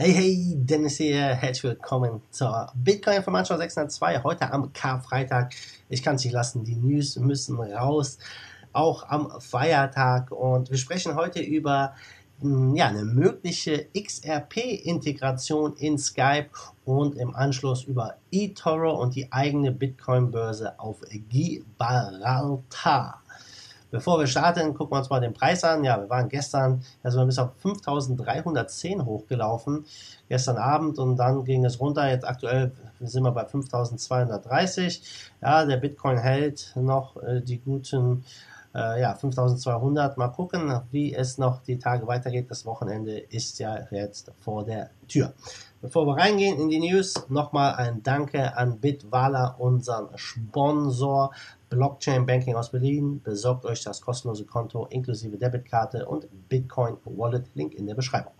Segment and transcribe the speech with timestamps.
[0.00, 5.52] Hey, hey, Dennis hier, herzlich willkommen zur Bitcoin Information 602, heute am Karfreitag.
[5.88, 8.18] Ich kann es nicht lassen, die News müssen raus,
[8.72, 10.30] auch am Feiertag.
[10.30, 11.96] Und wir sprechen heute über
[12.40, 16.50] hm, ja, eine mögliche XRP-Integration in Skype
[16.84, 23.20] und im Anschluss über eToro und die eigene Bitcoin-Börse auf Gibraltar.
[23.90, 25.82] Bevor wir starten, gucken wir uns mal den Preis an.
[25.82, 29.86] Ja, wir waren gestern also bis auf 5310 hochgelaufen,
[30.28, 32.08] gestern Abend und dann ging es runter.
[32.10, 35.02] Jetzt aktuell sind wir bei 5230.
[35.40, 38.24] Ja, der Bitcoin hält noch äh, die guten
[38.78, 40.16] äh, ja, 5200.
[40.16, 42.50] Mal gucken, wie es noch die Tage weitergeht.
[42.50, 45.32] Das Wochenende ist ja jetzt vor der Tür.
[45.80, 51.32] Bevor wir reingehen in die News, nochmal ein Danke an Bitwala, unseren Sponsor.
[51.68, 53.20] Blockchain Banking aus Berlin.
[53.22, 57.46] Besorgt euch das kostenlose Konto inklusive Debitkarte und Bitcoin Wallet.
[57.54, 58.32] Link in der Beschreibung.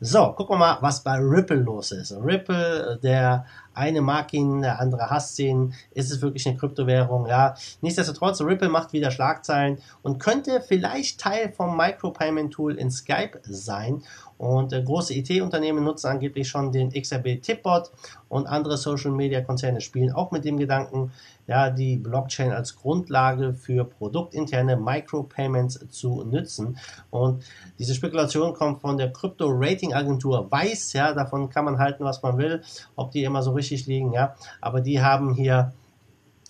[0.00, 2.12] So, gucken wir mal, was bei Ripple los ist.
[2.12, 5.74] Ripple, der eine mag ihn, der andere hasst ihn.
[5.92, 7.26] Ist es wirklich eine Kryptowährung?
[7.26, 7.54] Ja.
[7.80, 14.02] Nichtsdestotrotz, Ripple macht wieder Schlagzeilen und könnte vielleicht Teil vom Micropayment Tool in Skype sein.
[14.36, 17.92] Und äh, große IT-Unternehmen nutzen angeblich schon den XRP Tipbot
[18.28, 21.12] und andere Social Media Konzerne spielen auch mit dem Gedanken,
[21.46, 26.78] ja, die Blockchain als Grundlage für produktinterne Micropayments zu nutzen.
[27.10, 27.44] Und
[27.78, 32.22] diese Spekulation kommt von der Crypto Rating Agentur Weiß, ja, davon kann man halten, was
[32.22, 32.62] man will,
[32.96, 35.72] ob die immer so richtig liegen, ja, aber die haben hier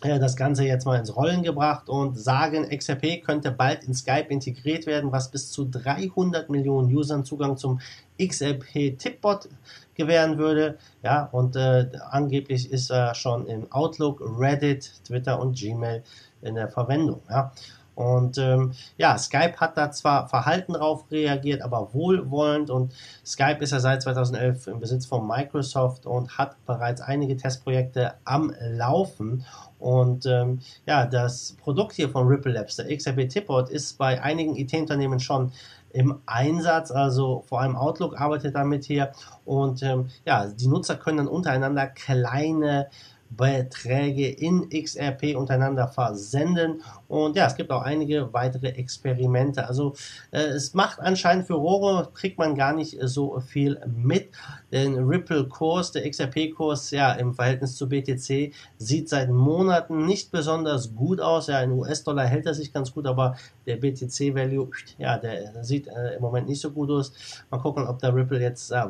[0.03, 4.27] äh, das Ganze jetzt mal ins Rollen gebracht und sagen, XRP könnte bald in Skype
[4.29, 7.81] integriert werden, was bis zu 300 Millionen Usern Zugang zum
[8.23, 9.49] XRP Tipbot
[9.95, 10.79] gewähren würde.
[11.03, 16.03] Ja, und äh, angeblich ist er schon in Outlook, Reddit, Twitter und Gmail
[16.43, 17.21] in der Verwendung.
[17.31, 17.53] Ja.
[17.95, 22.71] Und ähm, ja, Skype hat da zwar verhalten drauf reagiert, aber wohlwollend.
[22.71, 22.93] Und
[23.25, 28.53] Skype ist ja seit 2011 im Besitz von Microsoft und hat bereits einige Testprojekte am
[28.61, 29.45] Laufen.
[29.79, 34.57] Und ähm, ja, das Produkt hier von Ripple Labs, der XRP Tipbot, ist bei einigen
[34.57, 35.53] IT-Unternehmen schon
[35.93, 36.91] im Einsatz.
[36.91, 39.13] Also vor allem Outlook arbeitet damit hier.
[39.45, 42.89] Und ähm, ja, die Nutzer können dann untereinander kleine
[43.31, 46.83] Beträge in XRP untereinander versenden.
[47.09, 49.67] Und ja, es gibt auch einige weitere Experimente.
[49.67, 49.95] Also
[50.31, 54.31] äh, es macht anscheinend für Rohre, kriegt man gar nicht so viel mit.
[54.73, 61.21] Den Ripple-Kurs, der XRP-Kurs, ja, im Verhältnis zu BTC sieht seit Monaten nicht besonders gut
[61.21, 61.47] aus.
[61.47, 63.37] Ja, in US-Dollar hält er sich ganz gut, aber
[63.67, 67.13] der BTC-Value, ja, der sieht äh, im Moment nicht so gut aus.
[67.51, 68.85] Mal gucken, ob der Ripple jetzt äh,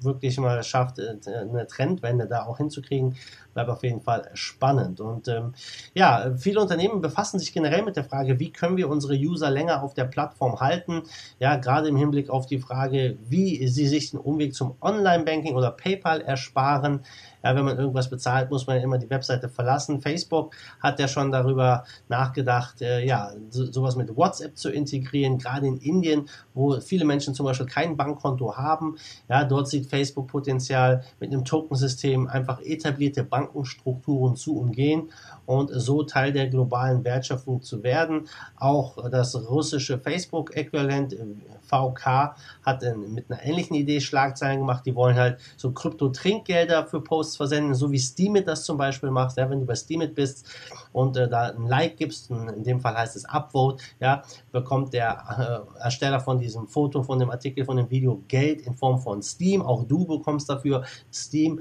[0.00, 3.16] wirklich mal schafft, äh, eine Trendwende da auch hinzukriegen,
[3.54, 5.00] bleibt auf jeden Fall spannend.
[5.00, 5.54] Und ähm,
[5.94, 9.82] ja, viele Unternehmen befassen sich generell mit der Frage, wie können wir unsere User länger
[9.82, 11.02] auf der Plattform halten?
[11.38, 15.70] Ja, gerade im Hinblick auf die Frage, wie sie sich den Umweg zum Online-Banking oder
[15.70, 17.00] PayPal ersparen.
[17.42, 20.00] Ja, wenn man irgendwas bezahlt, muss man immer die Webseite verlassen.
[20.00, 25.66] Facebook hat ja schon darüber nachgedacht, äh, ja, so, sowas mit WhatsApp zu integrieren, gerade
[25.66, 28.96] in Indien, wo viele Menschen zum Beispiel kein Bankkonto haben.
[29.28, 35.10] Ja, dort sieht Facebook Potenzial mit einem Tokensystem einfach etablierte Bankenstrukturen zu umgehen
[35.46, 38.28] und so Teil der globalen Wertschöpfung zu werden.
[38.56, 41.24] Auch das russische Facebook-Äquivalent äh,
[41.66, 44.86] VK hat mit einer ähnlichen Idee Schlagzeilen gemacht.
[44.86, 49.36] Die wollen halt so Krypto-Trinkgelder für Posts versenden, so wie Steemit das zum Beispiel macht.
[49.36, 50.48] Ja, wenn du bei Steemit bist
[50.92, 54.22] und äh, da ein Like gibst, in dem Fall heißt es Upvote, ja,
[54.52, 58.74] bekommt der äh, Ersteller von diesem Foto, von dem Artikel, von dem Video Geld in
[58.74, 59.62] Form von Steam.
[59.62, 61.60] Auch du bekommst dafür Steam.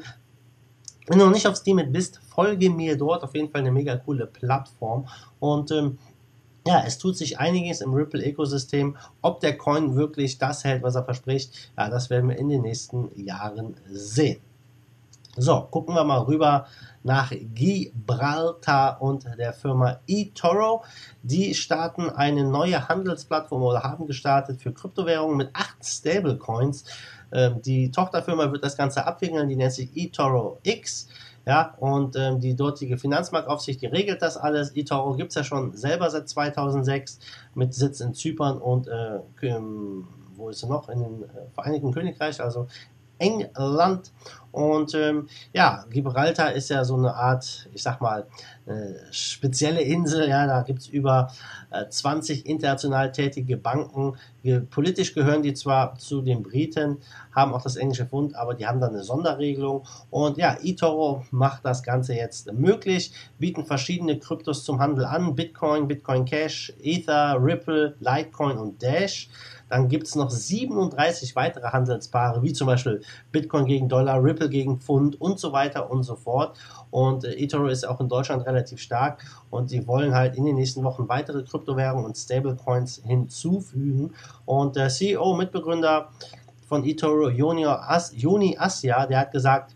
[1.08, 3.24] Wenn du noch nicht auf Steemit bist, folge mir dort.
[3.24, 5.08] Auf jeden Fall eine mega coole Plattform.
[5.40, 6.00] Und ähm,
[6.68, 8.98] ja, es tut sich einiges im Ripple-Ökosystem.
[9.22, 12.62] Ob der Coin wirklich das hält, was er verspricht, ja, das werden wir in den
[12.62, 14.42] nächsten Jahren sehen.
[15.38, 16.66] So, gucken wir mal rüber
[17.04, 20.84] nach Gibraltar und der Firma eToro.
[21.24, 26.86] Die starten eine neue Handelsplattform oder haben gestartet für Kryptowährungen mit acht Stablecoins.
[27.32, 31.10] Ähm, die Tochterfirma wird das Ganze abwickeln, die nennt sich eToro X.
[31.46, 34.76] Ja, und ähm, die dortige Finanzmarktaufsicht, die regelt das alles.
[34.76, 37.20] eToro gibt es ja schon selber seit 2006
[37.54, 39.20] mit Sitz in Zypern und äh,
[40.38, 40.90] wo ist sie noch?
[40.90, 42.68] In den äh, Vereinigten Königreich, also
[43.18, 44.12] England.
[44.56, 48.26] Und ähm, ja, Gibraltar ist ja so eine Art, ich sag mal,
[48.66, 50.30] äh, spezielle Insel.
[50.30, 51.30] Ja, da gibt es über
[51.72, 54.16] äh, 20 international tätige Banken.
[54.44, 57.00] Ge politisch gehören die zwar zu den Briten,
[57.34, 59.84] haben auch das englische Pfund, aber die haben dann eine Sonderregelung.
[60.10, 65.86] Und ja, eToro macht das Ganze jetzt möglich, bieten verschiedene Kryptos zum Handel an: Bitcoin,
[65.86, 69.28] Bitcoin Cash, Ether, Ripple, Litecoin und Dash.
[69.70, 73.02] Dann gibt es noch 37 weitere Handelspaare, wie zum Beispiel
[73.32, 76.58] Bitcoin gegen Dollar, Ripple gegen Pfund und so weiter und so fort.
[76.92, 80.56] Und äh, eToro ist auch in Deutschland relativ stark und sie wollen halt in den
[80.56, 84.14] nächsten Wochen weitere Kryptowährungen und Stablecoins hinzufügen.
[84.46, 86.10] Und der CEO, Mitbegründer
[86.68, 89.76] von eToro, Joni, As Joni Asja, der hat gesagt,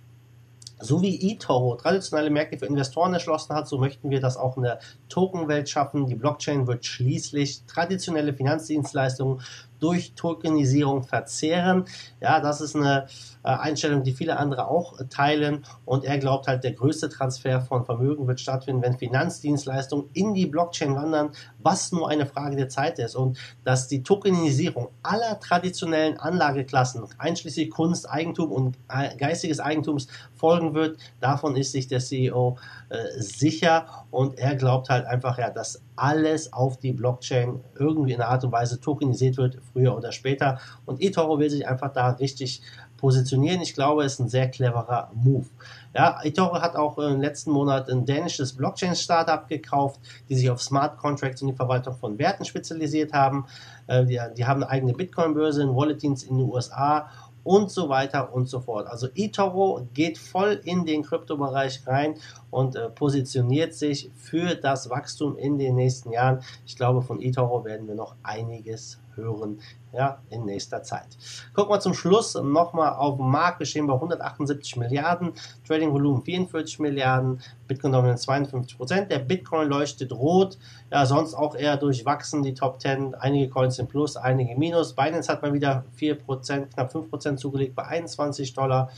[0.82, 4.64] so wie eToro traditionelle Märkte für Investoren erschlossen hat, so möchten wir das auch in
[4.64, 6.08] der Tokenwelt schaffen.
[6.08, 9.42] Die Blockchain wird schließlich traditionelle Finanzdienstleistungen
[9.80, 11.86] durch Tokenisierung verzehren.
[12.22, 13.08] Ja, das ist eine
[13.44, 15.64] äh, Einstellung, die viele andere auch teilen.
[15.86, 20.46] Und er glaubt halt, der größte Transfer von Vermögen wird stattfinden, wenn Finanzdienstleistungen in die
[20.46, 23.16] Blockchain wandern, was nur eine Frage der Zeit ist.
[23.16, 30.74] Und dass die Tokenisierung aller traditionellen Anlageklassen, einschließlich Kunst, Eigentum und äh, geistiges Eigentums, folgen
[30.74, 32.58] wird, davon ist sich der CEO
[32.90, 34.06] äh, sicher.
[34.12, 38.44] Und er glaubt halt einfach, ja, dass alles auf die Blockchain irgendwie in einer Art
[38.44, 40.60] und Weise tokenisiert wird, früher oder später.
[40.86, 42.62] Und eToro will sich einfach da richtig
[42.98, 43.62] positionieren.
[43.62, 45.48] Ich glaube, es ist ein sehr cleverer Move.
[45.96, 50.98] Ja, eToro hat auch im letzten Monat ein dänisches Blockchain-Startup gekauft, die sich auf Smart
[50.98, 53.46] Contracts und die Verwaltung von Werten spezialisiert haben.
[53.88, 57.10] Äh, die, die haben eine eigene Bitcoin-Börse in Walletins in den USA
[57.44, 58.88] und so weiter und so fort.
[58.88, 62.16] Also eToro geht voll in den Kryptobereich rein
[62.50, 66.42] und äh, positioniert sich für das Wachstum in den nächsten Jahren.
[66.66, 69.60] Ich glaube, von eToro werden wir noch einiges hören
[69.92, 71.08] ja, in nächster Zeit.
[71.54, 73.60] Gucken wir zum Schluss nochmal auf den Markt.
[73.60, 75.34] Wir stehen bei 178 Milliarden,
[75.68, 79.12] Trading-Volumen 44 Milliarden, Bitcoin dominant 52 Prozent.
[79.12, 80.58] Der Bitcoin leuchtet rot,
[80.92, 83.16] ja, sonst auch eher durchwachsen, die Top 10.
[83.16, 84.94] Einige Coins sind plus, einige minus.
[84.94, 88.90] Binance hat mal wieder 4 Prozent, knapp 5 Prozent zugelegt bei 21 Dollar.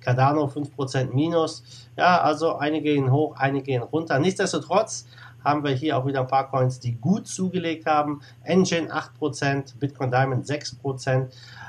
[0.00, 1.62] Cardano 5% minus.
[1.96, 4.18] Ja, also einige gehen hoch, einige gehen runter.
[4.18, 5.06] Nichtsdestotrotz
[5.44, 8.20] haben wir hier auch wieder ein paar Coins, die gut zugelegt haben.
[8.42, 11.28] Engine 8%, Bitcoin Diamond 6%.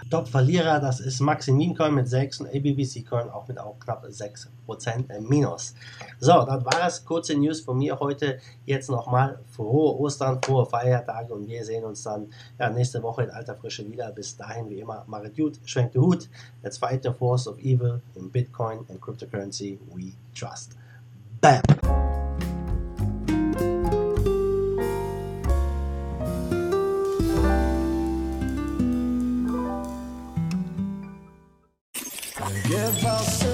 [0.10, 4.48] Top-Verlierer, das ist Maximin Coin mit 6 und ABBC Coin auch mit auch knapp 6%
[5.20, 5.76] Minus.
[6.20, 7.06] So, das war es.
[7.06, 8.40] Kurze News von mir heute.
[8.66, 12.28] Jetzt nochmal frohe Ostern, frohe Feiertage und wir sehen uns dann
[12.58, 14.12] ja, nächste Woche in alter Frische wieder.
[14.12, 16.28] Bis dahin, wie immer, macht gut, schwenkt den Hut.
[16.64, 20.76] Der zweite Force of Evil in Bitcoin and Cryptocurrency we trust.
[21.40, 21.79] Bam!
[32.92, 33.49] never say